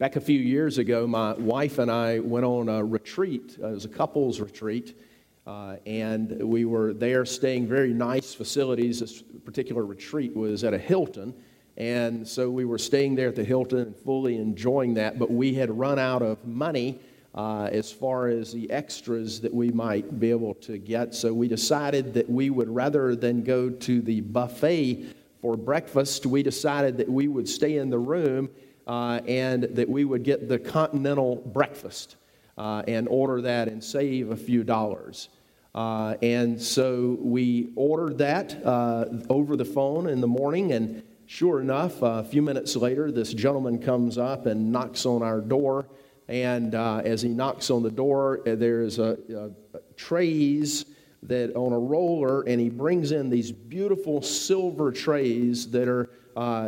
[0.00, 3.58] Back a few years ago, my wife and I went on a retreat.
[3.62, 4.98] Uh, it was a couples retreat.
[5.46, 9.00] Uh, and we were there staying very nice facilities.
[9.00, 11.34] This particular retreat was at a Hilton.
[11.76, 15.18] And so we were staying there at the Hilton and fully enjoying that.
[15.18, 16.98] But we had run out of money
[17.34, 21.14] uh, as far as the extras that we might be able to get.
[21.14, 26.42] So we decided that we would, rather than go to the buffet for breakfast, we
[26.42, 28.48] decided that we would stay in the room
[28.90, 32.16] uh, and that we would get the continental breakfast
[32.58, 35.28] uh, and order that and save a few dollars.
[35.72, 41.60] Uh, and so we ordered that uh, over the phone in the morning, and sure
[41.60, 45.86] enough, a few minutes later, this gentleman comes up and knocks on our door.
[46.26, 50.84] And uh, as he knocks on the door, uh, there's a, a, a trays
[51.22, 56.10] that on a roller, and he brings in these beautiful silver trays that are,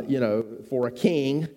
[0.06, 1.48] you know, for a king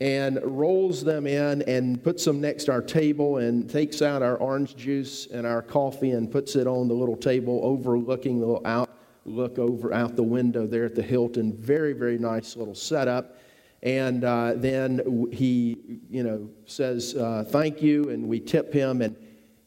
[0.00, 4.36] and rolls them in and puts them next to our table and takes out our
[4.36, 8.66] orange juice and our coffee and puts it on the little table overlooking the little
[8.66, 8.90] out
[9.26, 11.54] look over out the window there at the Hilton.
[11.56, 13.36] Very, very nice little setup.
[13.82, 19.16] And uh, then he, you know, says uh, thank you, and we tip him, and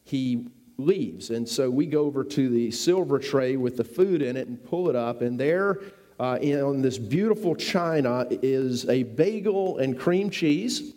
[0.04, 1.30] he leaves.
[1.30, 4.62] And so we go over to the silver tray with the food in it and
[4.62, 5.80] pull it up, and there
[6.18, 10.94] uh, in, on this beautiful china is a bagel and cream cheese,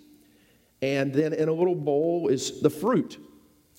[0.82, 3.18] and then in a little bowl is the fruit.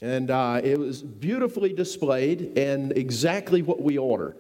[0.00, 4.36] And uh, it was beautifully displayed and exactly what we ordered.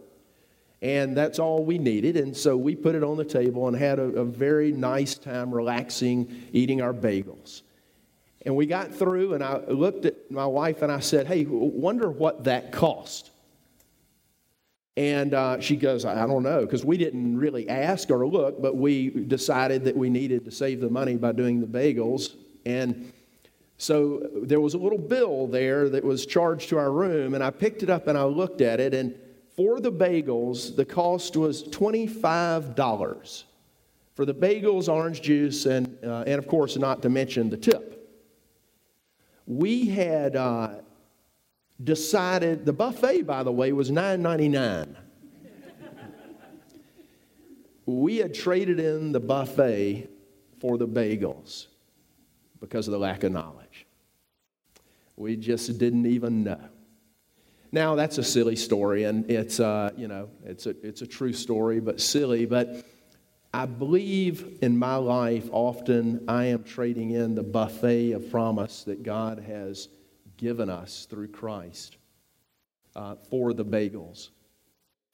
[0.80, 2.16] And that's all we needed.
[2.16, 5.52] And so we put it on the table and had a, a very nice time
[5.52, 7.62] relaxing, eating our bagels.
[8.42, 12.08] And we got through, and I looked at my wife and I said, Hey, wonder
[12.08, 13.32] what that cost.
[14.98, 18.76] And uh, she goes, I don't know, because we didn't really ask or look, but
[18.76, 22.34] we decided that we needed to save the money by doing the bagels.
[22.66, 23.12] And
[23.76, 27.50] so there was a little bill there that was charged to our room, and I
[27.50, 28.92] picked it up and I looked at it.
[28.92, 29.14] And
[29.54, 33.44] for the bagels, the cost was $25
[34.16, 37.94] for the bagels, orange juice, and, uh, and of course, not to mention the tip.
[39.46, 40.70] We had uh,
[41.82, 44.96] decided the buffet by the way was 9.99
[47.88, 50.10] we had traded in the buffet
[50.60, 51.68] for the bagels
[52.60, 53.86] because of the lack of knowledge.
[55.16, 56.60] We just didn't even know.
[57.72, 61.32] Now that's a silly story and it's uh, you know it's a, it's a true
[61.32, 62.84] story but silly but
[63.52, 69.02] i believe in my life often i am trading in the buffet of promise that
[69.02, 69.88] god has
[70.38, 71.98] given us through Christ
[72.96, 74.30] uh, for the bagels.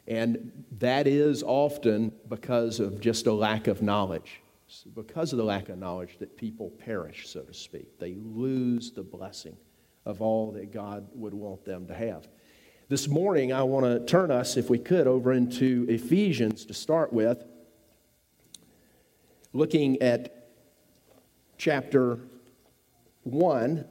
[0.06, 4.40] And that is often because of just a lack of knowledge.
[4.68, 7.98] It's because of the lack of knowledge that people perish, so to speak.
[7.98, 9.56] They lose the blessing
[10.06, 12.28] of all that God would want them to have.
[12.88, 17.12] This morning, I want to turn us, if we could, over into Ephesians to start
[17.12, 17.42] with,
[19.54, 20.50] looking at
[21.56, 22.18] chapter
[23.22, 23.86] 1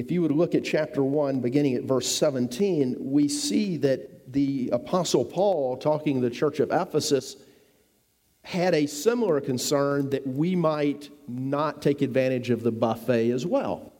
[0.00, 4.70] if you would look at chapter 1, beginning at verse 17, we see that the
[4.72, 7.36] Apostle Paul, talking to the church of Ephesus,
[8.40, 13.92] had a similar concern that we might not take advantage of the buffet as well.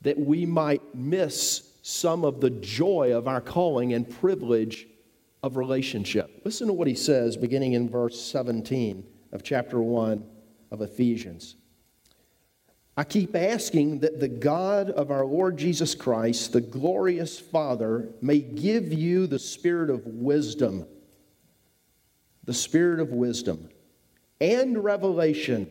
[0.00, 4.86] That we might miss some of the joy of our calling and privilege
[5.42, 6.40] of relationship.
[6.42, 10.24] Listen to what he says beginning in verse 17 of chapter 1
[10.70, 11.56] of Ephesians.
[12.96, 18.40] I keep asking that the God of our Lord Jesus Christ, the glorious Father, may
[18.40, 20.86] give you the spirit of wisdom,
[22.44, 23.68] the spirit of wisdom
[24.40, 25.70] and revelation,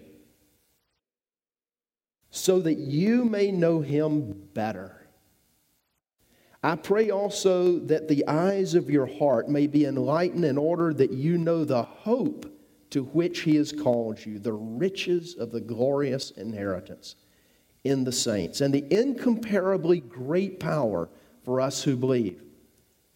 [2.32, 5.08] so that you may know him better.
[6.62, 11.12] I pray also that the eyes of your heart may be enlightened in order that
[11.12, 12.52] you know the hope
[12.92, 17.16] to which he has called you, the riches of the glorious inheritance
[17.84, 21.10] in the saints, and the incomparably great power
[21.44, 22.44] for us who believe.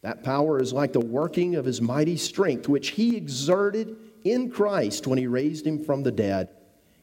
[0.02, 5.08] That power is like the working of his mighty strength, which he exerted in Christ
[5.08, 6.50] when he raised him from the dead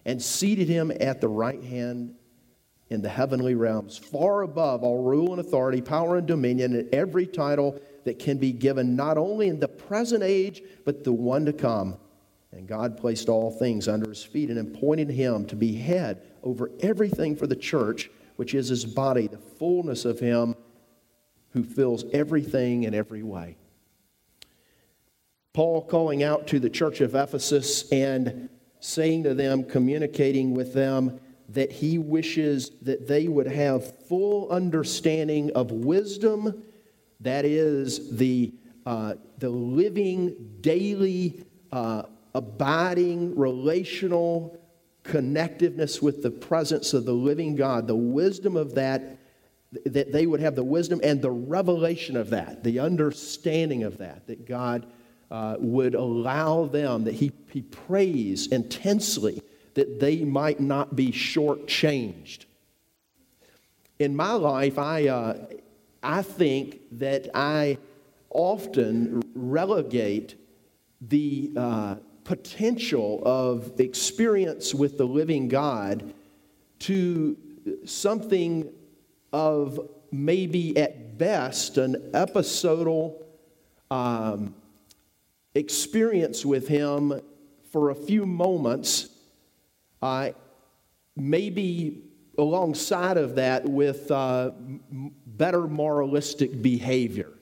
[0.05, 2.15] and seated him at the right hand
[2.89, 7.27] in the heavenly realms, far above all rule and authority, power and dominion, and every
[7.27, 11.53] title that can be given, not only in the present age, but the one to
[11.53, 11.97] come.
[12.53, 16.71] And God placed all things under his feet and appointed him to be head over
[16.81, 20.57] everything for the church, which is his body, the fullness of him
[21.51, 23.57] who fills everything in every way.
[25.53, 28.49] Paul calling out to the church of Ephesus and
[28.81, 35.51] saying to them, communicating with them, that he wishes that they would have full understanding
[35.53, 36.63] of wisdom,
[37.19, 38.55] that is, the,
[38.87, 42.05] uh, the living, daily, uh,
[42.35, 44.59] abiding, relational
[45.05, 49.19] connectiveness with the presence of the living God, the wisdom of that,
[49.85, 54.27] that they would have the wisdom and the revelation of that, the understanding of that,
[54.27, 54.87] that God
[55.31, 59.43] uh, would allow them, that he, he prays intensely
[59.75, 62.45] that they might not be shortchanged.
[63.99, 65.47] In my life, I, uh,
[66.03, 67.79] I think that I
[68.31, 70.35] often relegate
[71.01, 71.95] the uh,
[72.25, 76.13] potential of experience with the living God
[76.81, 77.37] to
[77.85, 78.73] something
[79.33, 83.25] of maybe at best an episodal
[83.91, 84.55] um,
[85.55, 87.21] experience with Him
[87.71, 89.09] for a few moments,
[90.03, 90.31] uh,
[91.17, 92.03] maybe
[92.39, 94.51] alongside of that with uh,
[95.27, 97.33] better moralistic behavior.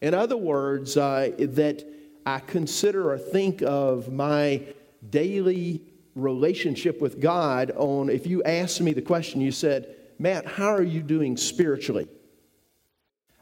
[0.00, 1.84] In other words, uh, that
[2.26, 4.62] I consider or think of my
[5.10, 5.82] daily
[6.14, 10.82] relationship with God on if you asked me the question, you said, Matt, how are
[10.82, 12.08] you doing spiritually?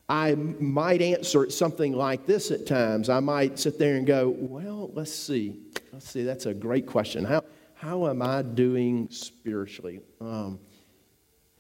[0.09, 3.09] I might answer it something like this at times.
[3.09, 5.61] I might sit there and go, Well, let's see.
[5.93, 6.23] Let's see.
[6.23, 7.25] That's a great question.
[7.25, 7.45] How,
[7.75, 10.01] how am I doing spiritually?
[10.21, 10.59] Um,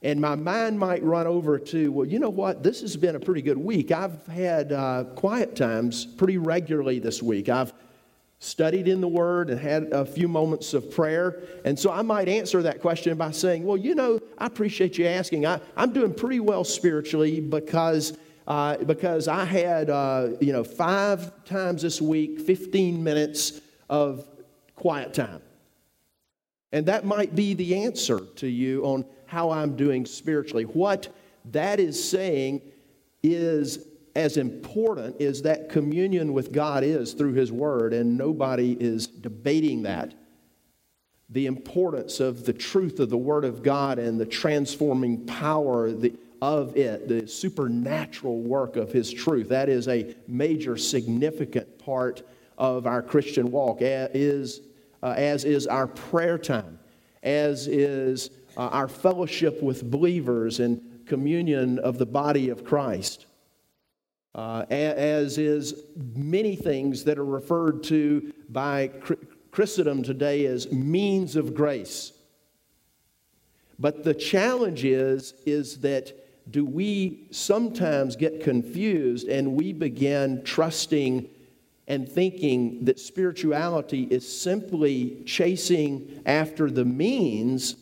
[0.03, 2.63] and my mind might run over to, well, you know what?
[2.63, 3.93] This has been a pretty good week.
[3.93, 7.49] I've had uh, quiet times pretty regularly this week.
[7.49, 7.73] I've
[8.41, 11.43] studied in the Word and had a few moments of prayer.
[11.65, 15.07] And so I might answer that question by saying, well, you know, I appreciate you
[15.07, 15.47] asking.
[15.47, 18.19] I, I'm doing pretty well spiritually because
[18.49, 24.27] uh, because I had, uh, you know, five times this week, 15 minutes of
[24.75, 25.41] quiet time.
[26.73, 30.65] And that might be the answer to you on how I'm doing spiritually.
[30.65, 31.15] What
[31.53, 32.63] that is saying
[33.23, 39.07] is as important as that communion with God is through His Word, and nobody is
[39.07, 40.15] debating that.
[41.31, 45.87] The importance of the truth of the Word of God and the transforming power,
[46.43, 49.49] of it, the supernatural work of His truth.
[49.49, 52.23] That is a major, significant part
[52.59, 54.61] of our Christian walk, as is,
[55.03, 56.79] uh, as is our prayer time,
[57.23, 63.27] as is uh, our fellowship with believers and communion of the body of Christ.
[64.35, 65.85] Uh, as is
[66.15, 68.91] many things that are referred to by
[69.51, 72.13] Christendom today as means of grace.
[73.79, 76.13] But the challenge is, is that
[76.51, 81.29] do we sometimes get confused and we begin trusting
[81.89, 87.77] and thinking that spirituality is simply chasing after the means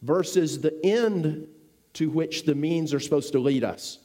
[0.00, 1.48] versus the end
[1.94, 3.98] to which the means are supposed to lead us.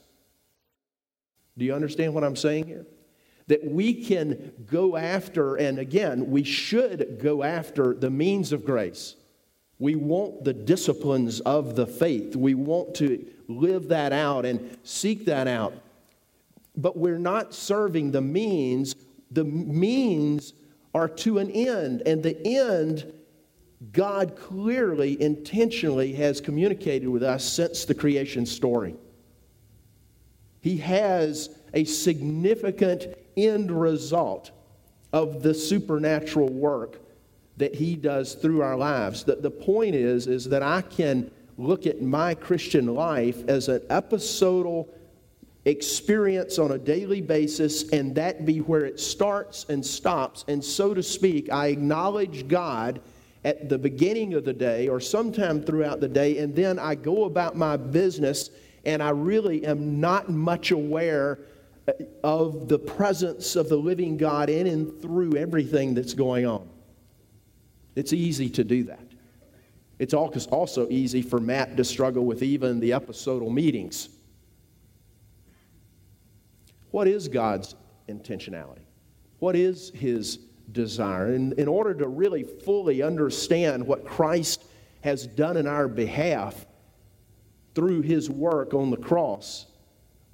[1.58, 2.86] Do you understand what I'm saying here?
[3.48, 9.16] That we can go after, and again, we should go after the means of grace.
[9.80, 12.36] We want the disciplines of the faith.
[12.36, 15.74] We want to live that out and seek that out.
[16.78, 18.96] But we're not serving the means.
[19.32, 20.54] The means
[20.94, 23.12] are to an end, and the end,
[23.92, 28.96] God clearly, intentionally has communicated with us since the creation story.
[30.62, 34.52] He has a significant end result
[35.14, 37.00] of the supernatural work
[37.57, 39.24] that he does through our lives.
[39.24, 43.81] The, the point is, is that I can look at my Christian life as an
[43.90, 44.94] episodal
[45.68, 50.45] experience on a daily basis, and that be where it starts and stops.
[50.47, 53.02] And so to speak, I acknowledge God
[53.44, 57.26] at the beginning of the day or sometime throughout the day, and then I go
[57.26, 58.50] about my business,
[58.86, 61.40] and I really am not much aware
[61.88, 61.92] uh,
[62.24, 66.68] of the presence of the living God in and through everything that's going on.
[67.95, 69.06] It's easy to do that.
[70.00, 74.09] It's also easy for Matt to struggle with even the episodal meetings.
[76.92, 77.76] What is God's
[78.08, 78.86] intentionality?
[79.40, 80.38] What is his
[80.72, 81.34] desire?
[81.34, 84.64] And in order to really fully understand what Christ
[85.02, 86.66] has done in our behalf
[87.76, 89.68] through his work on the cross,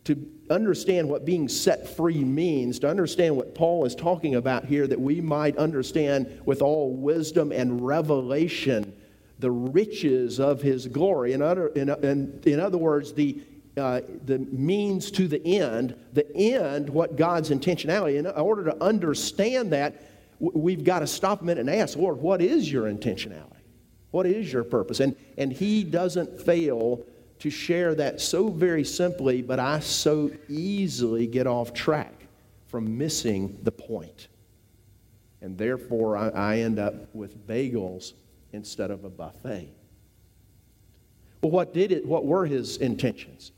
[0.05, 4.85] to understand what being set free means, to understand what Paul is talking about here,
[4.87, 8.93] that we might understand with all wisdom and revelation
[9.39, 11.33] the riches of his glory.
[11.33, 13.41] In other, in, in, in other words, the,
[13.77, 18.17] uh, the means to the end, the end, what God's intentionality.
[18.17, 22.41] In order to understand that, we've got to stop a minute and ask, Lord, what
[22.41, 23.49] is your intentionality?
[24.11, 24.99] What is your purpose?
[24.99, 27.03] And, and he doesn't fail
[27.39, 32.27] to share that so very simply, but I so easily get off track
[32.67, 34.27] from missing the point.
[35.41, 38.13] And therefore, I, I end up with bagels
[38.53, 39.69] instead of a buffet.
[41.41, 42.05] Well, what did it?
[42.05, 43.51] What were his intentions?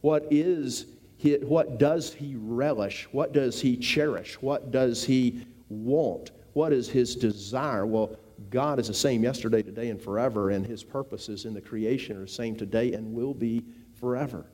[0.00, 0.86] What is
[1.16, 3.08] he, what does he relish?
[3.12, 4.40] What does he cherish?
[4.40, 6.30] What does he want?
[6.52, 7.86] What is his desire?
[7.86, 8.16] Well,
[8.50, 12.22] God is the same yesterday, today, and forever, and his purposes in the creation are
[12.22, 13.64] the same today and will be
[13.94, 14.46] forever.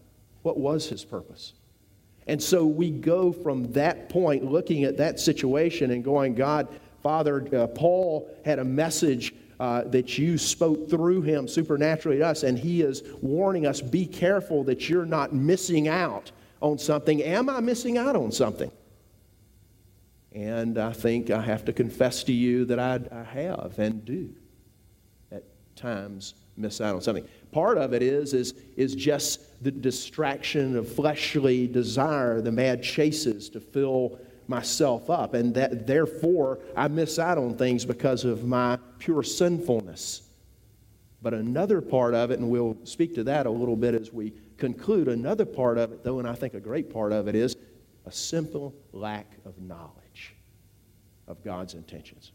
[0.43, 1.55] What was his purpose?
[2.27, 6.69] And so we go from that point, looking at that situation and going, God,
[7.03, 12.43] Father, uh, Paul had a message uh, that you spoke through him supernaturally to us,
[12.43, 16.31] and he is warning us be careful that you're not missing out
[16.61, 17.23] on something.
[17.23, 18.71] Am I missing out on something?
[20.33, 24.35] And I think I have to confess to you that I, I have and do
[25.31, 25.45] at
[25.77, 27.27] times miss out on something.
[27.53, 33.49] Part of it is, is, is just the distraction of fleshly desire, the mad chases
[33.51, 35.35] to fill myself up.
[35.35, 40.23] And that therefore I miss out on things because of my pure sinfulness.
[41.23, 44.35] But another part of it, and we'll speak to that a little bit as we
[44.59, 47.57] conclude, another part of it, though, and I think a great part of it, is
[48.05, 50.37] a simple lack of knowledge
[51.27, 52.33] of God's intentions.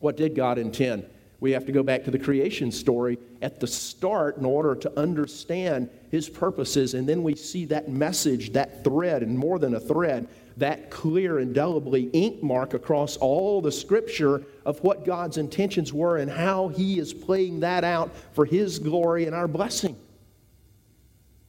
[0.00, 1.08] What did God intend?
[1.40, 4.98] We have to go back to the creation story at the start in order to
[4.98, 6.94] understand his purposes.
[6.94, 11.38] And then we see that message, that thread, and more than a thread, that clear,
[11.38, 16.98] indelibly ink mark across all the scripture of what God's intentions were and how he
[16.98, 19.96] is playing that out for his glory and our blessing.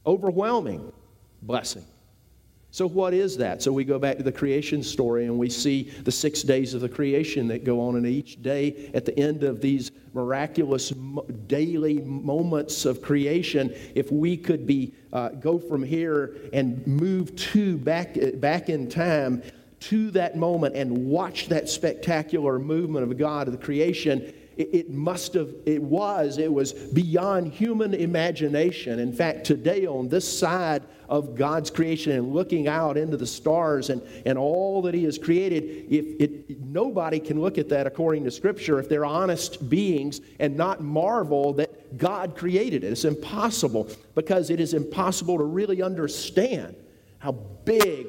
[0.06, 0.92] Overwhelming
[1.40, 1.84] blessing.
[2.78, 3.60] So, what is that?
[3.60, 6.80] So, we go back to the creation story and we see the six days of
[6.80, 10.90] the creation that go on, and each day at the end of these miraculous
[11.48, 17.76] daily moments of creation, if we could be uh, go from here and move to
[17.78, 19.42] back, back in time
[19.80, 25.34] to that moment and watch that spectacular movement of God of the creation, it must
[25.34, 29.00] have, it was, it was beyond human imagination.
[29.00, 33.90] In fact, today on this side of God's creation and looking out into the stars
[33.90, 38.24] and, and all that He has created, if it, nobody can look at that according
[38.24, 42.92] to Scripture if they're honest beings and not marvel that God created it.
[42.92, 46.76] It's impossible because it is impossible to really understand
[47.18, 48.06] how big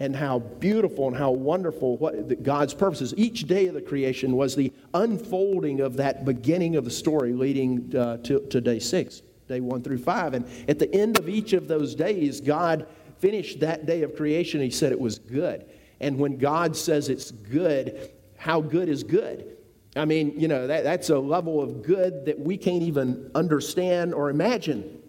[0.00, 3.14] and how beautiful and how wonderful what God's purposes.
[3.16, 7.94] Each day of the creation was the unfolding of that beginning of the story leading
[7.96, 10.34] uh, to, to day six, day one through five.
[10.34, 12.86] And at the end of each of those days, God
[13.18, 14.60] finished that day of creation.
[14.60, 15.64] He said it was good.
[16.00, 19.56] And when God says it's good, how good is good?
[19.94, 24.14] I mean, you know, that, that's a level of good that we can't even understand
[24.14, 25.00] or imagine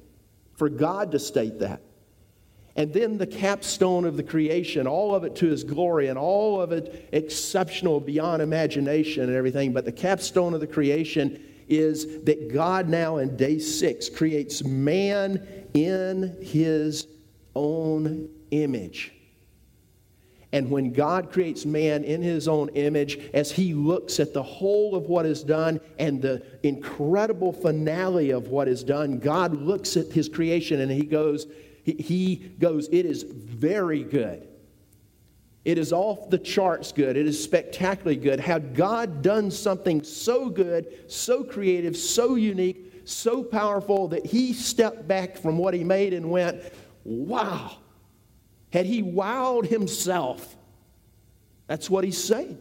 [0.55, 1.81] for God to state that.
[2.75, 6.59] And then the capstone of the creation, all of it to his glory and all
[6.59, 9.73] of it exceptional beyond imagination and everything.
[9.73, 15.45] But the capstone of the creation is that God now in day six creates man
[15.73, 17.07] in his
[17.55, 19.13] own image.
[20.53, 24.95] And when God creates man in his own image, as he looks at the whole
[24.95, 30.11] of what is done and the incredible finale of what is done, God looks at
[30.11, 31.47] his creation and he goes,
[31.83, 34.47] he, goes, It is very good.
[35.65, 37.15] It is off the charts good.
[37.15, 38.39] It is spectacularly good.
[38.39, 45.07] Had God done something so good, so creative, so unique, so powerful that he stepped
[45.07, 46.61] back from what he made and went,
[47.05, 47.77] wow.
[48.71, 50.57] Had he wowed himself?
[51.67, 52.57] That's what he's saying.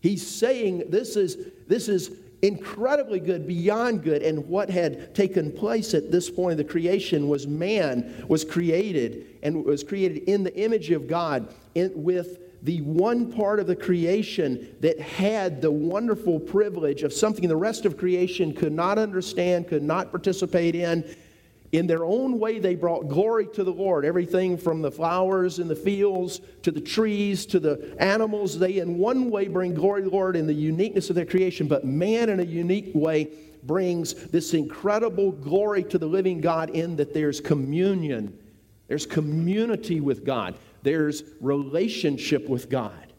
[0.00, 1.36] He's saying this is,
[1.66, 2.10] this is
[2.42, 4.22] incredibly good, beyond good.
[4.22, 9.38] And what had taken place at this point of the creation was man was created
[9.42, 13.76] and was created in the image of God in, with the one part of the
[13.76, 19.68] creation that had the wonderful privilege of something the rest of creation could not understand,
[19.68, 21.04] could not participate in,
[21.72, 24.06] in their own way, they brought glory to the Lord.
[24.06, 28.96] Everything from the flowers in the fields to the trees to the animals, they in
[28.96, 31.68] one way bring glory to the Lord in the uniqueness of their creation.
[31.68, 33.30] But man, in a unique way,
[33.64, 38.38] brings this incredible glory to the living God in that there's communion,
[38.86, 43.12] there's community with God, there's relationship with God,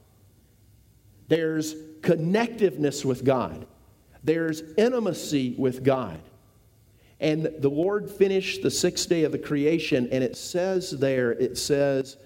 [1.28, 3.68] there's connectiveness with God,
[4.24, 6.20] there's intimacy with God.
[7.20, 11.58] And the Lord finished the sixth day of the creation, and it says there, it
[11.58, 12.18] says,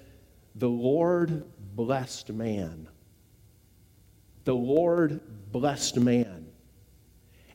[0.56, 1.44] the Lord
[1.76, 2.88] blessed man.
[4.46, 5.22] The Lord
[5.52, 6.44] blessed man.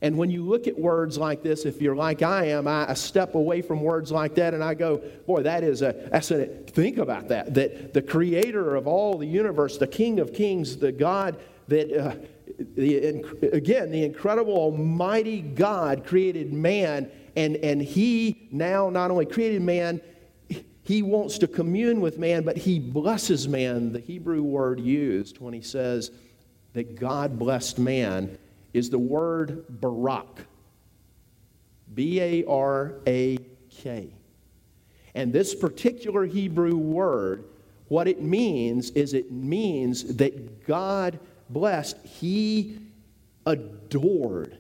[0.00, 3.35] And when you look at words like this, if you're like I am, I, step
[3.35, 6.99] away from words like that and I go, boy, that is a, that's a, think
[6.99, 7.54] about that.
[7.54, 12.14] That the creator of all the universe, the king of kings, the God that, uh,
[12.76, 19.62] the, again, the incredible almighty God created man, and, and he now not only created
[19.62, 20.00] man,
[20.83, 23.92] he wants to commune with man, but he blesses man.
[23.92, 26.11] The Hebrew word used when he says
[26.73, 28.37] that God blessed man
[28.75, 30.47] is the word barak.
[31.95, 33.38] B A R A
[33.71, 34.12] K.
[35.14, 37.45] And this particular Hebrew word,
[37.87, 42.80] what it means is it means that God blessed, He
[43.47, 44.59] adored.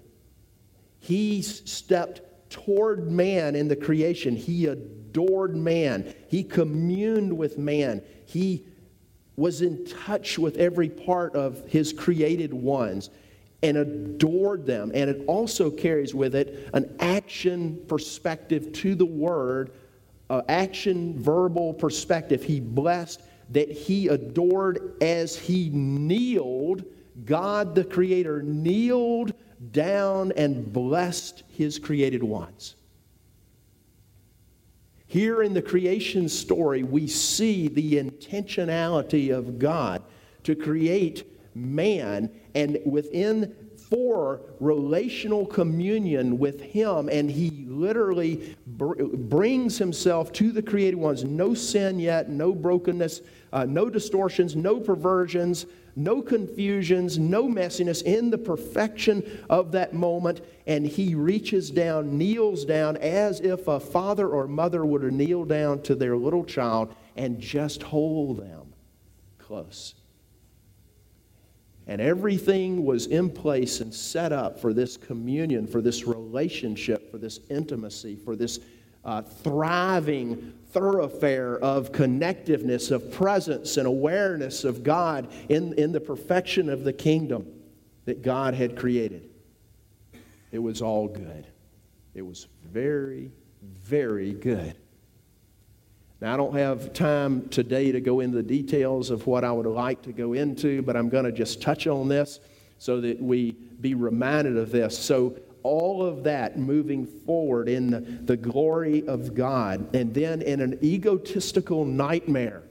[1.00, 2.20] He stepped
[2.50, 4.36] toward man in the creation.
[4.36, 6.14] He adored man.
[6.28, 8.02] He communed with man.
[8.26, 8.64] He
[9.36, 13.10] was in touch with every part of his created ones
[13.62, 14.90] and adored them.
[14.94, 19.72] And it also carries with it an action perspective to the word,
[20.30, 22.42] uh, action verbal perspective.
[22.42, 26.84] He blessed that he adored as he kneeled.
[27.24, 29.34] God the Creator kneeled
[29.72, 32.76] down and blessed his created ones.
[35.06, 40.02] Here in the creation story, we see the intentionality of God
[40.44, 43.54] to create man and within
[43.88, 51.24] for relational communion with him and he literally br- brings himself to the created ones
[51.24, 58.02] no sin yet no brokenness uh, no distortions no perversions no confusions no messiness.
[58.02, 63.80] In the perfection of that moment and he reaches down kneels down as if a
[63.80, 68.72] father or mother would kneel down to their little child and just hold them
[69.38, 69.94] close.
[71.86, 77.16] And everything was in place and set up for this communion, for this relationship, for
[77.16, 78.60] this intimacy, for this
[79.06, 86.68] uh, thriving thoroughfare of connectiveness, of presence and awareness of God in, in the perfection
[86.68, 87.46] of the kingdom
[88.04, 89.30] that God had created.
[90.50, 91.46] It was all good.
[92.14, 93.30] It was very,
[93.62, 94.76] very good.
[96.20, 99.66] Now, I don't have time today to go into the details of what I would
[99.66, 102.40] like to go into, but I'm going to just touch on this
[102.78, 104.98] so that we be reminded of this.
[104.98, 110.60] So, all of that moving forward in the, the glory of God, and then in
[110.60, 112.62] an egotistical nightmare,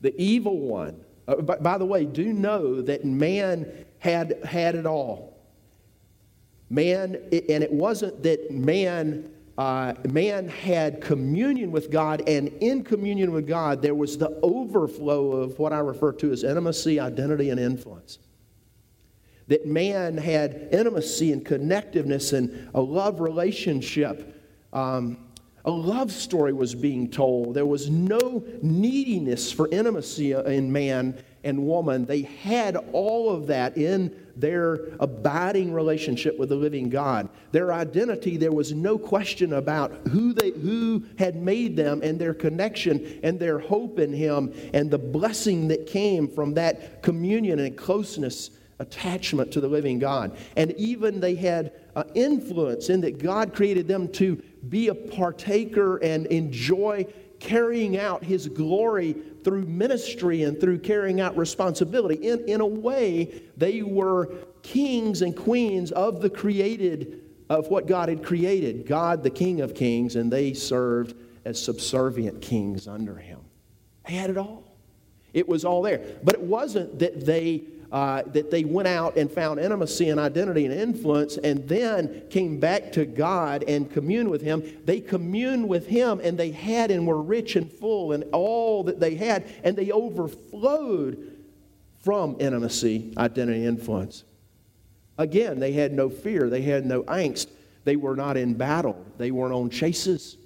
[0.00, 1.04] the evil one.
[1.26, 5.36] Uh, by, by the way, do know that man had had it all.
[6.70, 13.32] Man, and it wasn't that man uh, man had communion with God, and in communion
[13.32, 17.58] with God, there was the overflow of what I refer to as intimacy, identity, and
[17.58, 18.20] influence.
[19.48, 24.34] That man had intimacy and connectiveness and a love relationship.
[24.72, 25.18] Um,
[25.64, 27.54] a love story was being told.
[27.54, 32.04] There was no neediness for intimacy in man and woman.
[32.04, 37.28] They had all of that in their abiding relationship with the living God.
[37.52, 42.34] Their identity, there was no question about who, they, who had made them and their
[42.34, 47.76] connection and their hope in Him and the blessing that came from that communion and
[47.76, 50.36] closeness attachment to the living God.
[50.56, 55.96] And even they had uh, influence in that God created them to be a partaker
[55.98, 57.06] and enjoy
[57.40, 59.14] carrying out His glory
[59.44, 62.14] through ministry and through carrying out responsibility.
[62.16, 68.08] In, in a way, they were kings and queens of the created, of what God
[68.08, 68.86] had created.
[68.86, 71.14] God, the King of kings, and they served
[71.44, 73.40] as subservient kings under him.
[74.06, 74.76] They had it all.
[75.32, 76.04] It was all there.
[76.22, 80.66] But it wasn't that they uh, that they went out and found intimacy and identity
[80.66, 84.62] and influence and then came back to God and communed with Him.
[84.84, 89.00] They communed with Him and they had and were rich and full in all that
[89.00, 91.36] they had, and they overflowed
[92.00, 94.24] from intimacy, identity, influence.
[95.16, 97.48] Again, they had no fear, they had no angst,
[97.84, 100.36] they were not in battle, they weren't on chases.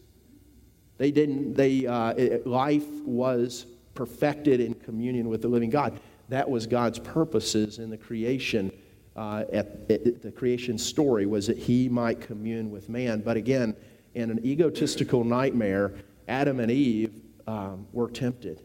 [0.98, 5.98] They didn't, they, uh, life was perfected in communion with the living God.
[6.32, 8.72] That was God's purposes in the creation,
[9.14, 13.20] uh, at, at, the creation story, was that he might commune with man.
[13.20, 13.76] But again,
[14.14, 15.92] in an egotistical nightmare,
[16.28, 17.12] Adam and Eve
[17.46, 18.62] um, were tempted.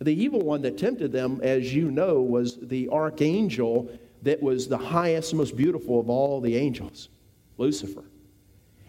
[0.00, 3.90] The evil one that tempted them, as you know, was the archangel
[4.22, 7.10] that was the highest, most beautiful of all the angels,
[7.58, 8.04] Lucifer.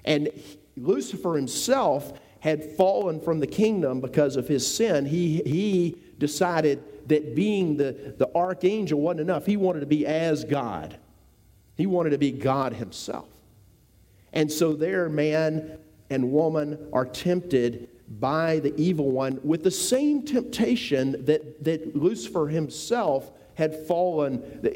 [0.05, 0.29] And
[0.77, 5.05] Lucifer himself had fallen from the kingdom because of his sin.
[5.05, 9.45] He, he decided that being the, the archangel wasn't enough.
[9.45, 10.97] He wanted to be as God,
[11.75, 13.29] he wanted to be God himself.
[14.33, 17.89] And so there, man and woman are tempted
[18.19, 24.73] by the evil one with the same temptation that, that Lucifer himself had fallen, that,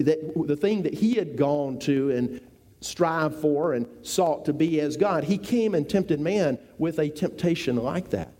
[0.00, 2.40] that, the thing that he had gone to and
[2.80, 5.24] strive for and sought to be as God.
[5.24, 8.32] He came and tempted man with a temptation like that.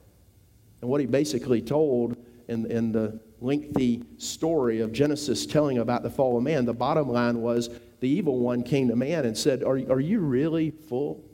[0.81, 6.11] And what he basically told in, in the lengthy story of Genesis telling about the
[6.11, 7.71] fall of man, the bottom line was
[8.01, 11.25] the evil one came to man and said, Are, are you really full?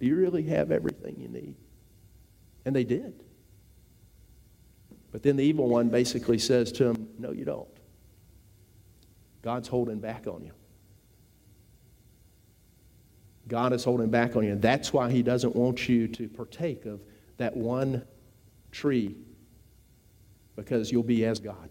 [0.00, 1.56] Do you really have everything you need?
[2.64, 3.24] And they did.
[5.10, 7.68] But then the evil one basically says to him, No, you don't.
[9.42, 10.52] God's holding back on you.
[13.48, 14.52] God is holding back on you.
[14.52, 17.00] And that's why He doesn't want you to partake of
[17.38, 18.04] that one
[18.70, 19.16] tree
[20.58, 21.70] because you'll be as God.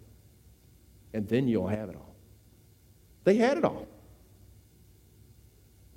[1.13, 2.15] And then you'll have it all.
[3.25, 3.85] They had it all.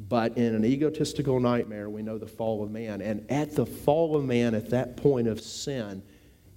[0.09, 3.01] But in an egotistical nightmare, we know the fall of man.
[3.01, 6.03] And at the fall of man, at that point of sin,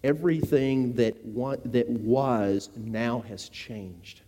[0.04, 1.18] everything that,
[1.72, 4.22] that was now has changed.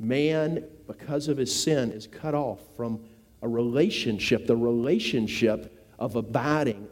[0.00, 2.98] Man, because of his sin, is cut off from
[3.42, 6.88] a relationship, the relationship of abiding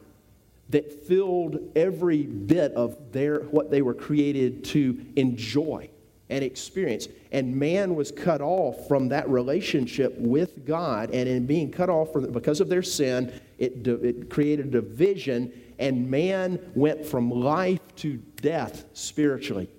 [0.74, 5.88] that filled every bit of their what they were created to enjoy
[6.30, 7.06] and experience.
[7.30, 11.10] And man was cut off from that relationship with God.
[11.10, 15.52] And in being cut off from, because of their sin, it, it created a division,
[15.78, 19.70] and man went from life to death spiritually.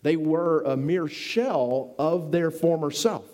[0.00, 3.26] They were a mere shell of their former self.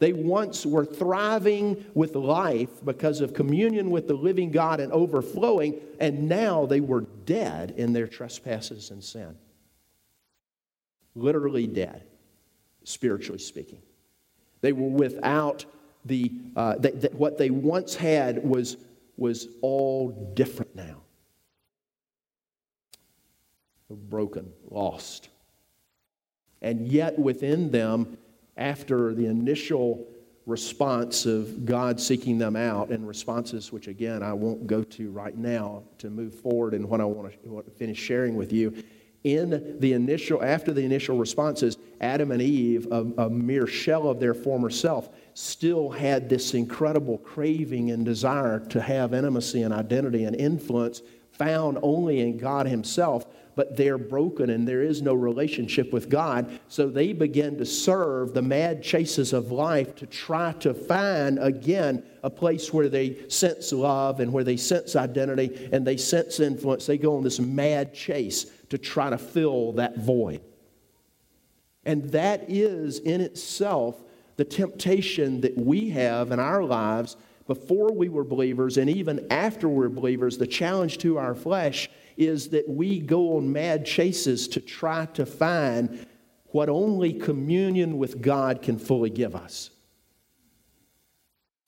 [0.00, 5.78] They once were thriving with life because of communion with the living God and overflowing,
[6.00, 9.36] and now they were dead in their trespasses and sin.
[11.14, 12.02] Literally dead,
[12.82, 13.82] spiritually speaking.
[14.62, 15.66] They were without
[16.06, 16.76] the, uh,
[17.12, 18.78] what they once had was,
[19.18, 21.02] was all different now.
[23.90, 25.28] Broken, lost.
[26.62, 28.16] And yet within them,
[28.60, 30.06] after the initial
[30.46, 35.36] response of God seeking them out, and responses which, again, I won't go to right
[35.36, 38.82] now to move forward and what I want to finish sharing with you.
[39.22, 44.18] In the initial, after the initial responses, Adam and Eve, a, a mere shell of
[44.18, 50.24] their former self, still had this incredible craving and desire to have intimacy and identity
[50.24, 55.92] and influence found only in God Himself but they're broken and there is no relationship
[55.92, 56.60] with God.
[56.68, 62.04] So they begin to serve the mad chases of life to try to find again
[62.22, 66.86] a place where they sense love and where they sense identity and they sense influence.
[66.86, 70.40] They go on this mad chase to try to fill that void.
[71.84, 74.02] And that is in itself
[74.36, 79.68] the temptation that we have in our lives before we were believers and even after
[79.68, 80.38] we're believers.
[80.38, 85.24] The challenge to our flesh is that we go on mad chases to try to
[85.24, 86.06] find
[86.48, 89.70] what only communion with God can fully give us.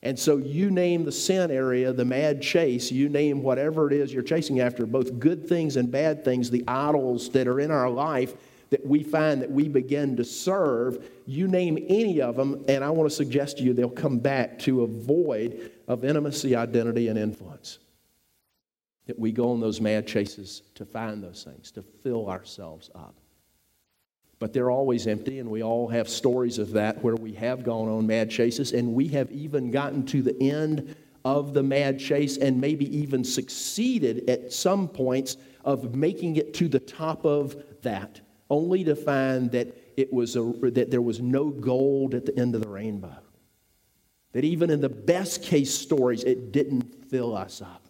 [0.02, 4.12] And so you name the sin area, the mad chase, you name whatever it is
[4.12, 7.88] you're chasing after, both good things and bad things, the idols that are in our
[7.88, 8.34] life
[8.70, 12.90] that we find that we begin to serve, you name any of them, and I
[12.90, 17.18] want to suggest to you they'll come back to a void of intimacy, identity, and
[17.18, 17.78] influence
[19.06, 23.14] that we go on those mad chases to find those things, to fill ourselves up.
[24.38, 27.88] But they're always empty, and we all have stories of that where we have gone
[27.88, 32.36] on mad chases, and we have even gotten to the end of the mad chase
[32.36, 38.20] and maybe even succeeded at some points of making it to the top of that,
[38.50, 42.54] only to find that it was a, that there was no gold at the end
[42.54, 43.16] of the rainbow.
[44.32, 47.81] That even in the best case stories, it didn't fill us up.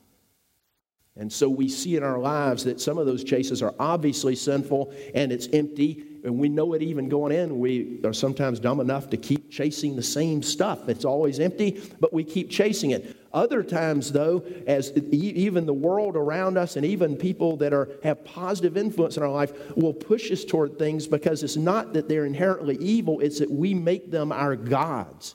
[1.16, 4.94] And so we see in our lives that some of those chases are obviously sinful
[5.14, 7.58] and it's empty, and we know it even going in.
[7.58, 10.88] We are sometimes dumb enough to keep chasing the same stuff.
[10.88, 13.16] It's always empty, but we keep chasing it.
[13.34, 18.24] Other times, though, as even the world around us and even people that are, have
[18.24, 22.24] positive influence in our life will push us toward things because it's not that they're
[22.24, 25.34] inherently evil, it's that we make them our gods.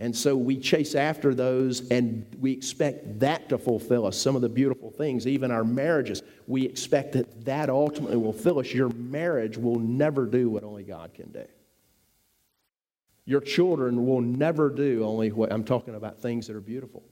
[0.00, 4.16] And so we chase after those and we expect that to fulfill us.
[4.16, 8.58] Some of the beautiful things, even our marriages, we expect that that ultimately will fill
[8.58, 8.72] us.
[8.72, 11.44] Your marriage will never do what only God can do.
[13.24, 17.04] Your children will never do only what I'm talking about things that are beautiful.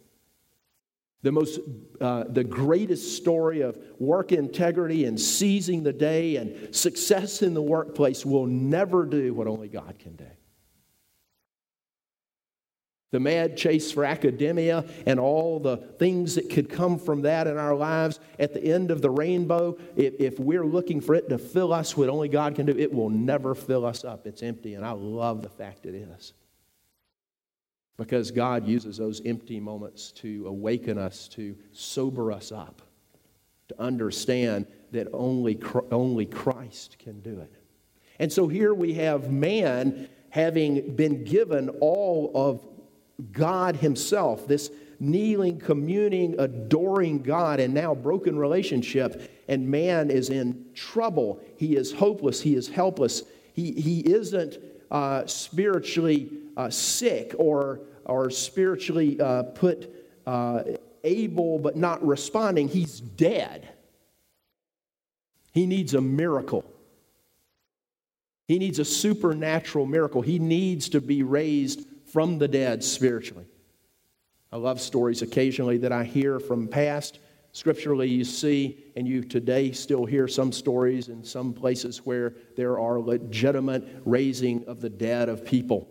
[1.23, 1.61] The most,
[2.01, 7.63] uh, the greatest story of work integrity and seizing the day and success in the
[7.63, 10.27] workplace will never do what only God can do
[13.13, 17.59] the mad chase for academia and all the things that could come from that in
[17.59, 21.39] our lives at the end of the rainbow, if, if, we're looking for it to
[21.39, 24.27] fill us with only God can do, it will never fill us up.
[24.27, 26.33] It's empty, and I love the fact it is.
[27.99, 32.81] Because God uses those empty moments to awaken us, to sober us up,
[33.69, 37.53] to understand that only, only Christ can do it.
[38.19, 42.67] And so here we have man having been given all of
[43.33, 50.65] God Himself, this kneeling, communing, adoring God, and now broken relationship, and man is in
[50.75, 51.41] trouble.
[51.57, 52.41] He is hopeless.
[52.41, 53.23] He is helpless.
[53.53, 54.59] He, he isn't
[54.91, 59.93] uh, spiritually uh, sick or, or spiritually uh, put
[60.27, 60.63] uh,
[61.03, 62.69] able but not responding.
[62.69, 63.69] He's dead.
[65.53, 66.65] He needs a miracle.
[68.49, 70.23] He needs a supernatural miracle.
[70.23, 73.47] He needs to be raised from the dead spiritually.
[74.53, 77.19] I love stories occasionally that I hear from past.
[77.53, 82.79] Scripturally, you see, and you today still hear some stories in some places where there
[82.79, 85.89] are legitimate raising of the dead of people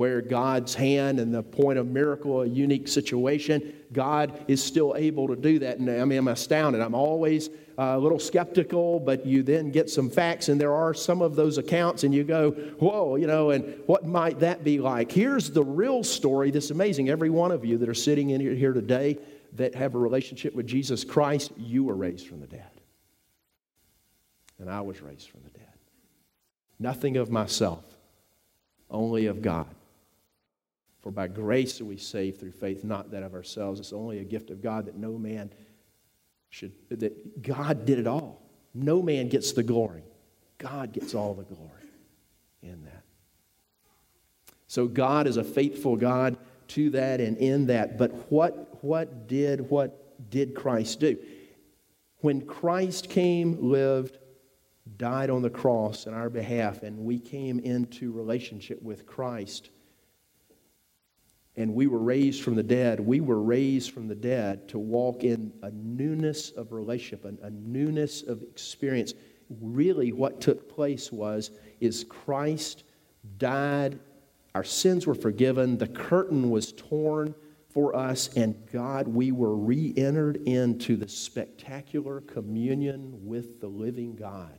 [0.00, 5.28] where God's hand and the point of miracle, a unique situation, God is still able
[5.28, 5.76] to do that.
[5.76, 6.80] And I mean, I'm astounded.
[6.80, 10.94] I'm always uh, a little skeptical, but you then get some facts, and there are
[10.94, 14.78] some of those accounts, and you go, whoa, you know, and what might that be
[14.78, 15.12] like?
[15.12, 17.10] Here's the real story that's amazing.
[17.10, 19.18] Every one of you that are sitting in here today
[19.56, 22.70] that have a relationship with Jesus Christ, you were raised from the dead.
[24.58, 25.66] And I was raised from the dead.
[26.78, 27.84] Nothing of myself,
[28.90, 29.66] only of God.
[31.02, 33.80] For by grace are we saved through faith, not that of ourselves.
[33.80, 35.50] It's only a gift of God that no man
[36.50, 38.42] should, that God did it all.
[38.74, 40.04] No man gets the glory.
[40.58, 41.70] God gets all the glory
[42.62, 43.02] in that.
[44.66, 46.36] So God is a faithful God
[46.68, 47.98] to that and in that.
[47.98, 51.16] But what, what did what did Christ do?
[52.18, 54.18] When Christ came, lived,
[54.98, 59.70] died on the cross in our behalf, and we came into relationship with Christ
[61.60, 65.24] and we were raised from the dead, we were raised from the dead to walk
[65.24, 69.12] in a newness of relationship, a, newness of experience.
[69.60, 72.84] Really, what took place was is Christ
[73.36, 73.98] died,
[74.54, 77.34] our sins were forgiven, the curtain was torn
[77.68, 84.16] for us, and God, we were re entered into the spectacular communion with the living
[84.16, 84.58] God.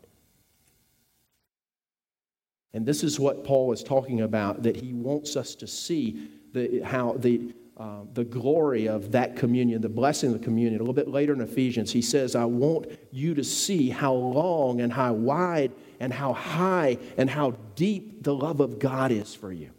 [2.73, 6.81] And this is what Paul is talking about that he wants us to see the,
[6.81, 10.75] how the, uh, the glory of that communion, the blessing of the communion.
[10.75, 14.81] A little bit later in Ephesians, he says, I want you to see how long
[14.81, 19.51] and how wide and how high and how deep the love of God is for
[19.51, 19.71] you.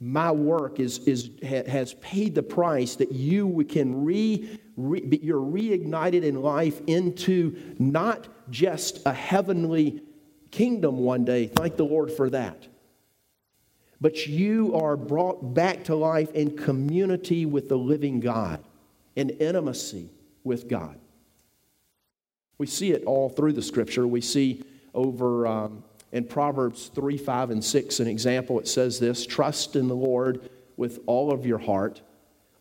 [0.00, 6.24] My work is, is, has paid the price that you can re, re, you're reignited
[6.24, 10.02] in life into not just a heavenly
[10.50, 11.46] kingdom one day.
[11.46, 12.68] Thank the Lord for that
[14.00, 18.62] but you are brought back to life in community with the living God,
[19.16, 20.10] in intimacy
[20.42, 20.98] with God.
[22.58, 24.06] We see it all through the scripture.
[24.06, 24.62] We see
[24.94, 28.60] over um, in Proverbs 3, 5, and 6 an example.
[28.60, 32.00] It says this Trust in the Lord with all of your heart,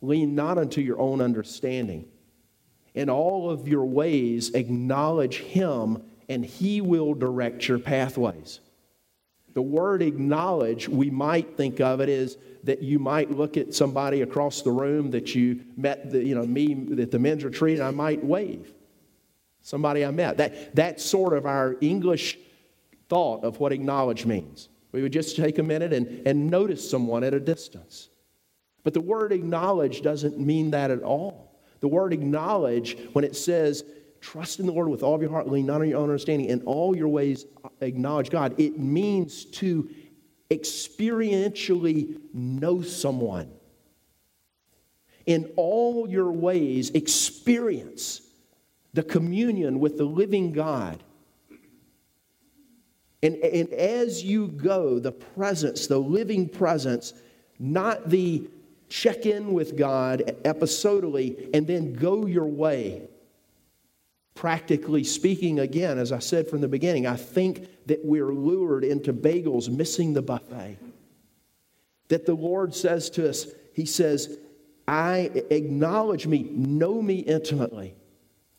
[0.02, 2.06] lean not unto your own understanding.
[2.96, 8.60] In all of your ways, acknowledge Him, and He will direct your pathways.
[9.54, 14.22] The word acknowledge, we might think of it as that you might look at somebody
[14.22, 17.88] across the room that you met, the, you know, me at the men's retreat, and
[17.88, 18.74] I might wave.
[19.62, 20.38] Somebody I met.
[20.38, 22.38] That, that's sort of our English
[23.10, 24.70] thought of what acknowledge means.
[24.92, 28.10] We would just take a minute and, and notice someone at a distance.
[28.84, 31.60] But the word acknowledge doesn't mean that at all.
[31.80, 33.84] The word acknowledge, when it says
[34.24, 36.48] Trust in the Lord with all of your heart, lean not on your own understanding.
[36.48, 37.46] In all your ways,
[37.82, 38.58] acknowledge God.
[38.58, 39.90] It means to
[40.50, 43.52] experientially know someone.
[45.26, 48.22] In all your ways, experience
[48.94, 51.04] the communion with the living God.
[53.22, 57.12] And, and as you go, the presence, the living presence,
[57.60, 58.48] not the
[58.88, 63.10] check in with God episodically and then go your way
[64.36, 69.14] Practically speaking, again, as I said from the beginning, I think that we're lured into
[69.14, 70.78] bagels, missing the buffet.
[72.08, 74.38] That the Lord says to us, He says,
[74.88, 77.96] I acknowledge me, know me intimately.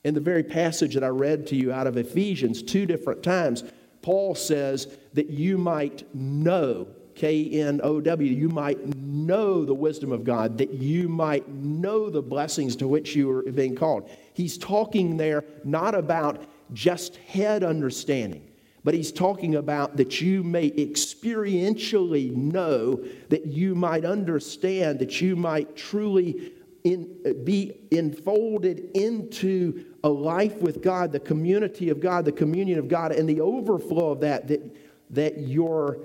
[0.04, 3.64] In the very passage that I read to you out of Ephesians, two different times,
[4.02, 10.12] Paul says that you might know, K N O W, you might know the wisdom
[10.12, 14.10] of God, that you might know the blessings to which you are being called.
[14.34, 18.50] He's talking there not about just head understanding,
[18.82, 25.36] but he's talking about that you may experientially know, that you might understand, that you
[25.36, 32.24] might truly in, uh, be enfolded into a life with God, the community of God,
[32.24, 34.76] the communion of God, and the overflow of that, that,
[35.10, 35.98] that your,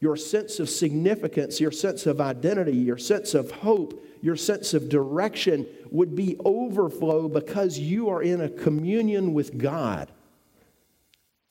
[0.00, 4.88] your sense of significance, your sense of identity, your sense of hope, your sense of
[4.88, 10.10] direction would be overflow because you are in a communion with God.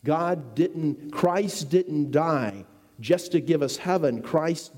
[0.03, 2.65] God didn't, Christ didn't die
[2.99, 4.23] just to give us heaven.
[4.23, 4.71] Christ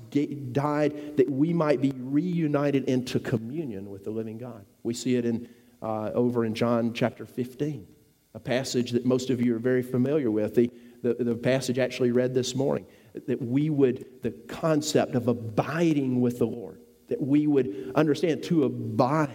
[0.52, 4.66] died that we might be reunited into communion with the living God.
[4.82, 5.48] We see it in,
[5.80, 7.86] uh, over in John chapter 15,
[8.34, 10.54] a passage that most of you are very familiar with.
[10.54, 12.84] The, the, the passage actually read this morning
[13.26, 18.64] that we would, the concept of abiding with the Lord, that we would understand to
[18.64, 19.30] abide,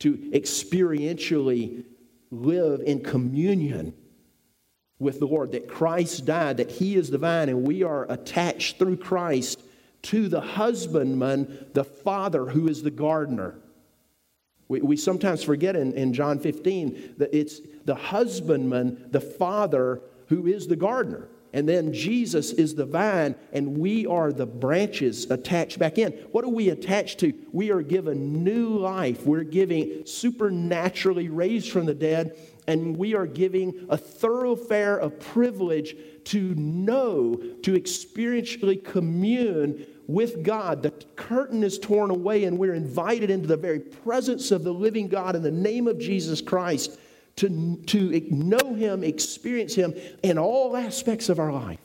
[0.00, 1.84] to experientially
[2.30, 3.94] live in communion
[4.98, 8.78] with the Lord, that Christ died, that He is the vine, and we are attached
[8.78, 9.62] through Christ
[10.02, 13.58] to the husbandman, the Father who is the gardener.
[14.68, 20.46] We, we sometimes forget in, in John 15 that it's the husbandman, the Father, who
[20.46, 21.28] is the gardener.
[21.52, 26.12] And then Jesus is the vine, and we are the branches attached back in.
[26.30, 27.32] What are we attached to?
[27.52, 29.26] We are given new life.
[29.26, 32.36] We're giving supernaturally raised from the dead
[32.70, 40.82] and we are giving a thoroughfare of privilege to know, to experientially commune with God.
[40.82, 45.08] The curtain is torn away, and we're invited into the very presence of the living
[45.08, 46.98] God in the name of Jesus Christ
[47.36, 51.80] to, to know Him, experience Him in all aspects of our life.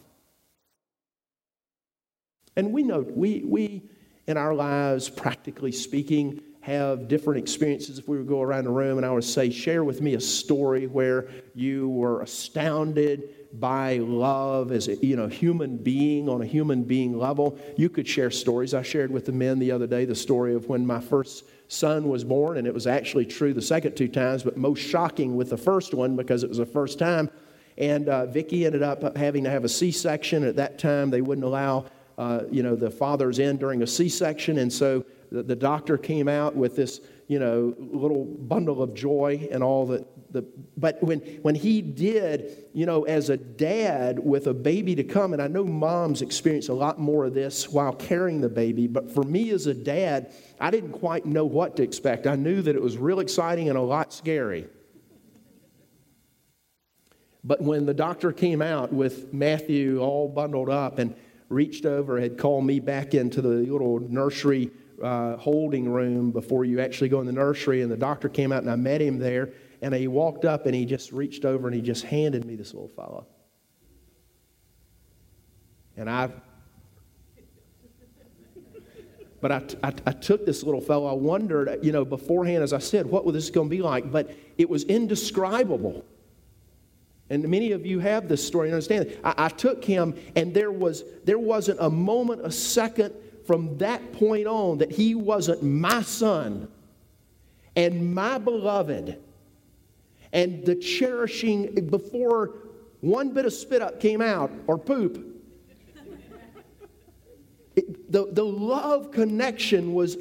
[2.55, 3.83] And we know, we, we
[4.27, 7.99] in our lives, practically speaking, have different experiences.
[7.99, 10.19] If we would go around the room and I would say, share with me a
[10.19, 16.45] story where you were astounded by love as a you know, human being on a
[16.45, 18.73] human being level, you could share stories.
[18.73, 22.07] I shared with the men the other day the story of when my first son
[22.07, 25.49] was born, and it was actually true the second two times, but most shocking with
[25.49, 27.29] the first one because it was the first time.
[27.77, 30.43] And uh, Vicky ended up having to have a C-section.
[30.43, 31.85] At that time, they wouldn't allow
[32.17, 36.27] uh, you know the fathers in during a C-section, and so the, the doctor came
[36.27, 40.07] out with this, you know, little bundle of joy and all that.
[40.31, 45.03] The, but when, when he did, you know, as a dad with a baby to
[45.03, 48.87] come, and I know moms experience a lot more of this while carrying the baby,
[48.87, 52.27] but for me as a dad, I didn't quite know what to expect.
[52.27, 54.67] I knew that it was real exciting and a lot scary.
[57.43, 61.15] But when the doctor came out with Matthew all bundled up and
[61.47, 66.79] reached over, had called me back into the little nursery uh, holding room before you
[66.79, 67.81] actually go in the nursery.
[67.81, 69.51] And the doctor came out and I met him there.
[69.81, 72.73] And he walked up and he just reached over and he just handed me this
[72.73, 73.27] little fellow.
[75.97, 76.29] And I,
[79.41, 81.07] but I, I, I, took this little fellow.
[81.07, 84.11] I wondered, you know, beforehand, as I said, what was this going to be like?
[84.11, 86.03] But it was indescribable.
[87.29, 89.17] And many of you have this story and understand.
[89.23, 93.13] I, I took him, and there was there wasn't a moment, a second
[93.45, 96.67] from that point on that he wasn't my son
[97.75, 99.21] and my beloved
[100.33, 102.55] and the cherishing before
[103.01, 105.33] one bit of spit up came out or poop.
[107.75, 110.17] It, the, the love connection was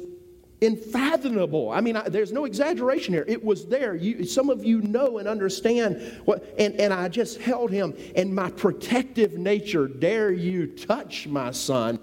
[0.61, 1.71] unfathomable.
[1.71, 3.25] I mean, I, there's no exaggeration here.
[3.27, 3.95] It was there.
[3.95, 8.33] You, some of you know and understand what, and, and I just held him, and
[8.33, 11.99] my protective nature, dare you touch my son,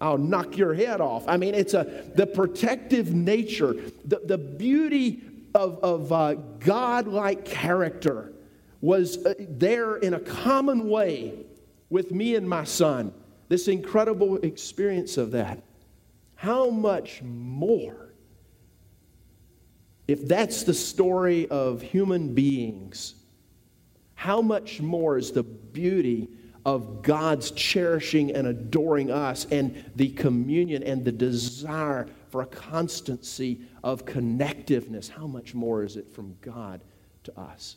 [0.00, 1.26] I'll knock your head off.
[1.26, 5.22] I mean, it's a the protective nature, the, the beauty
[5.54, 8.32] of, of uh, God-like character
[8.80, 11.46] was uh, there in a common way
[11.90, 13.12] with me and my son.
[13.48, 15.62] This incredible experience of that.
[16.36, 18.12] How much more,
[20.06, 23.14] if that's the story of human beings,
[24.14, 26.28] how much more is the beauty
[26.64, 33.60] of God's cherishing and adoring us and the communion and the desire for a constancy
[33.82, 35.08] of connectiveness.
[35.08, 36.80] How much more is it from God
[37.24, 37.76] to us?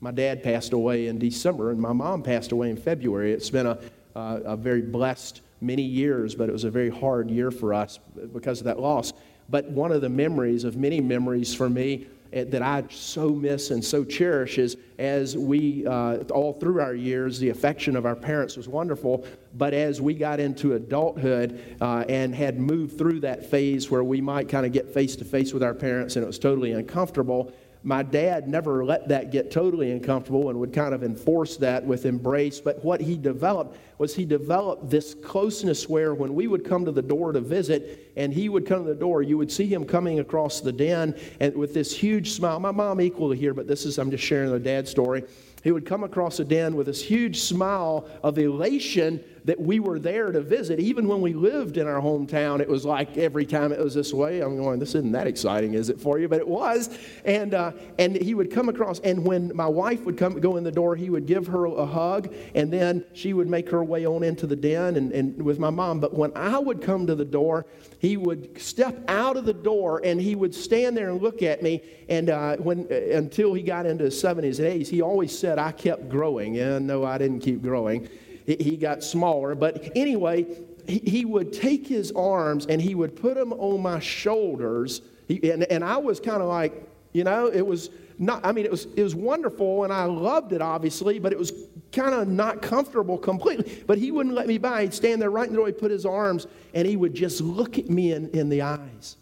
[0.00, 3.32] My dad passed away in December, and my mom passed away in February.
[3.32, 3.78] It's been a,
[4.14, 7.98] a very blessed many years, but it was a very hard year for us
[8.32, 9.12] because of that loss.
[9.48, 13.84] But one of the memories of many memories for me that I so miss and
[13.84, 18.56] so cherish is as we, uh, all through our years, the affection of our parents
[18.56, 19.26] was wonderful.
[19.54, 24.20] But as we got into adulthood uh, and had moved through that phase where we
[24.20, 27.52] might kind of get face to face with our parents and it was totally uncomfortable,
[27.86, 32.04] my dad never let that get totally uncomfortable and would kind of enforce that with
[32.04, 32.58] embrace.
[32.58, 36.90] But what he developed was he developed this closeness where when we would come to
[36.90, 39.84] the door to visit and he would come to the door, you would see him
[39.84, 42.58] coming across the den and with this huge smile.
[42.58, 45.22] My mom equally here, but this is, I'm just sharing the dad story.
[45.62, 50.00] He would come across the den with this huge smile of elation that we were
[50.00, 50.80] there to visit.
[50.80, 54.12] Even when we lived in our hometown, it was like every time it was this
[54.12, 54.40] way.
[54.40, 56.28] I'm going, this isn't that exciting, is it for you?
[56.28, 56.90] But it was.
[57.24, 60.64] And, uh, and he would come across, and when my wife would come go in
[60.64, 64.04] the door, he would give her a hug, and then she would make her way
[64.04, 66.00] on into the den and, and with my mom.
[66.00, 67.66] But when I would come to the door,
[68.00, 71.62] he would step out of the door and he would stand there and look at
[71.62, 71.82] me.
[72.08, 75.72] And uh, when, until he got into his 70s and 80s, he always said I
[75.72, 76.58] kept growing.
[76.58, 78.08] And no, I didn't keep growing
[78.46, 79.54] he got smaller.
[79.54, 80.46] But anyway,
[80.86, 85.02] he would take his arms and he would put them on my shoulders.
[85.28, 88.70] And, and I was kind of like, you know, it was not, I mean, it
[88.70, 91.52] was, it was wonderful and I loved it, obviously, but it was
[91.92, 93.82] kind of not comfortable completely.
[93.86, 94.82] But he wouldn't let me by.
[94.82, 97.40] He'd stand there right in the door, he'd put his arms, and he would just
[97.40, 99.16] look at me in, in the eyes.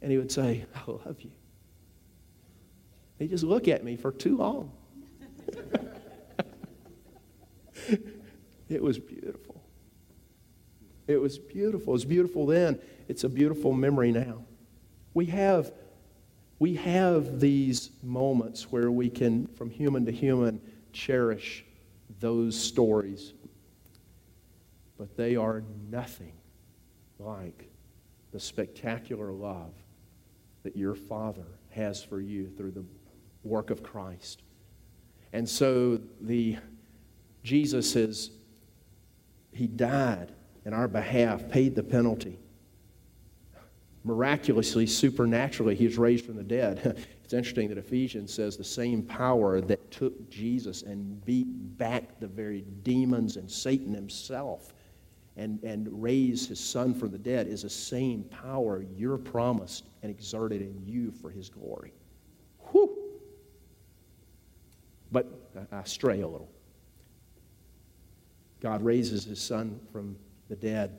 [0.00, 1.30] And he would say, I love you.
[3.18, 4.72] He'd just look at me for too long.
[8.68, 9.62] it was beautiful.
[11.06, 11.92] It was beautiful.
[11.92, 12.78] It was beautiful then.
[13.08, 14.44] It's a beautiful memory now.
[15.12, 15.72] We have,
[16.58, 20.60] we have these moments where we can, from human to human,
[20.92, 21.64] cherish
[22.20, 23.34] those stories.
[24.96, 26.32] But they are nothing
[27.18, 27.68] like
[28.32, 29.74] the spectacular love
[30.62, 32.84] that your Father has for you through the
[33.42, 34.42] work of Christ.
[35.32, 36.56] And so the
[37.44, 38.30] Jesus is,
[39.52, 40.32] he died
[40.64, 42.38] in our behalf, paid the penalty.
[44.02, 47.06] Miraculously, supernaturally, he was raised from the dead.
[47.24, 51.46] It's interesting that Ephesians says the same power that took Jesus and beat
[51.78, 54.74] back the very demons and Satan himself
[55.38, 60.10] and, and raised his son from the dead is the same power you're promised and
[60.10, 61.94] exerted in you for his glory.
[62.70, 62.94] Whew.
[65.10, 65.26] But
[65.72, 66.53] I stray a little.
[68.64, 70.16] God raises his son from
[70.48, 70.96] the dead,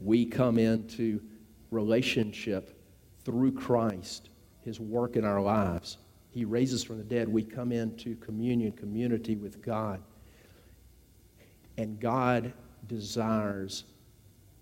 [0.00, 1.20] we come into
[1.70, 2.76] relationship
[3.24, 4.30] through Christ,
[4.62, 5.98] his work in our lives.
[6.28, 7.28] He raises from the dead.
[7.28, 10.02] We come into communion, community with God.
[11.78, 12.52] And God
[12.88, 13.84] desires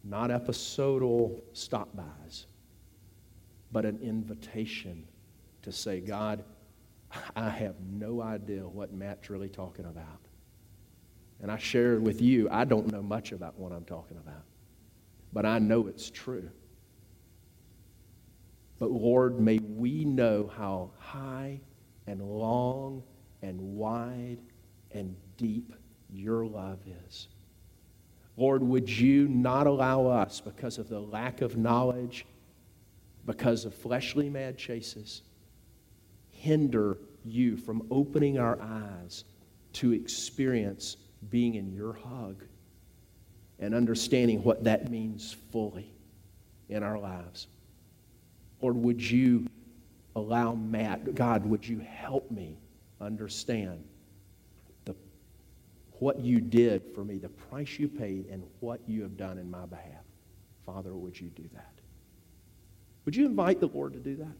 [0.04, 2.44] not episodal stop bys,
[3.72, 5.08] but an invitation
[5.62, 6.44] to say, God,
[7.34, 10.23] I have no idea what Matt's really talking about.
[11.44, 14.44] And I shared with you, I don't know much about what I'm talking about,
[15.30, 16.48] but I know it's true.
[18.78, 21.60] But Lord, may we know how high
[22.06, 23.02] and long
[23.42, 24.38] and wide
[24.92, 25.74] and deep
[26.10, 27.28] your love is.
[28.38, 32.24] Lord, would you not allow us, because of the lack of knowledge,
[33.26, 35.20] because of fleshly mad chases,
[36.30, 39.24] hinder you from opening our eyes
[39.74, 40.96] to experience
[41.30, 42.44] being in your hug
[43.58, 45.90] and understanding what that means fully
[46.68, 47.46] in our lives.
[48.60, 49.46] Lord, would you
[50.16, 52.58] allow Matt, God, would you help me
[53.00, 53.84] understand
[54.84, 54.94] the,
[55.98, 59.50] what you did for me, the price you paid, and what you have done in
[59.50, 60.04] my behalf?
[60.64, 61.72] Father, would you do that?
[63.04, 64.36] Would you invite the Lord to do that?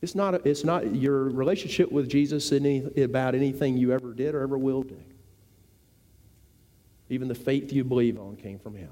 [0.00, 4.42] It's not, it's not your relationship with Jesus any, about anything you ever did or
[4.42, 5.00] ever will do.
[7.10, 8.90] Even the faith you believe on came from Him.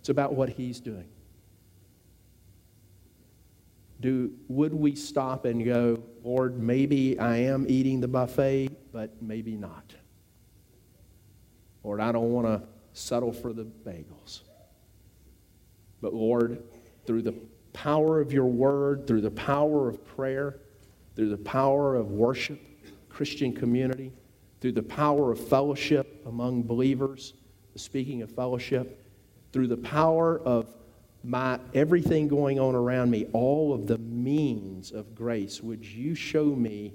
[0.00, 1.08] It's about what He's doing.
[4.00, 9.56] Do, would we stop and go, Lord, maybe I am eating the buffet, but maybe
[9.56, 9.94] not?
[11.84, 12.62] Lord, I don't want to
[12.92, 14.40] settle for the bagels.
[16.00, 16.64] But Lord,
[17.06, 17.34] through the
[17.72, 20.58] power of your word, through the power of prayer,
[21.14, 22.60] through the power of worship,
[23.08, 24.12] Christian community,
[24.60, 27.34] through the power of fellowship among believers,
[27.76, 29.04] speaking of fellowship,
[29.52, 30.74] through the power of
[31.24, 36.46] my everything going on around me, all of the means of grace, would you show
[36.46, 36.94] me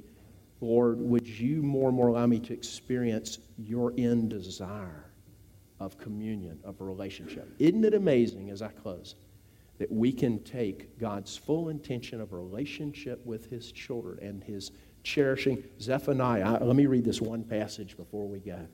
[0.62, 5.12] Lord, would you more and more allow me to experience your end desire
[5.80, 7.54] of communion, of relationship?
[7.60, 9.16] Isn't it amazing, as I close,
[9.78, 14.72] that we can take God's full intention of relationship with his children and his
[15.04, 15.64] cherishing?
[15.80, 18.68] Zephaniah, let me read this one passage before we go.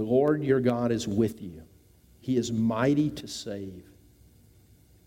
[0.00, 1.60] The Lord your God is with you.
[2.22, 3.84] He is mighty to save.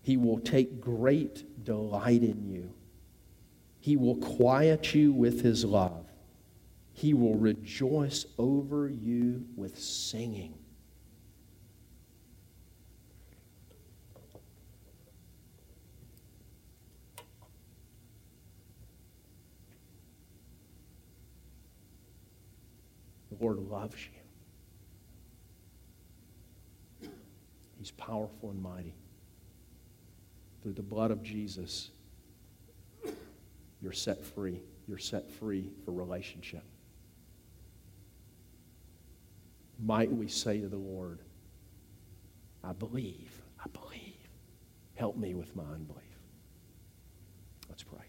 [0.02, 2.72] He will take great delight in you.
[3.80, 6.06] He will quiet you with his love.
[6.92, 10.54] He will rejoice over you with singing.
[23.32, 24.13] The Lord loves you.
[27.84, 28.94] He's powerful and mighty.
[30.62, 31.90] Through the blood of Jesus,
[33.82, 34.62] you're set free.
[34.88, 36.62] You're set free for relationship.
[39.78, 41.18] Might we say to the Lord,
[42.62, 44.30] I believe, I believe.
[44.94, 46.04] Help me with my unbelief.
[47.68, 48.03] Let's pray.